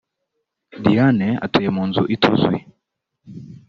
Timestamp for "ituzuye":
2.15-2.59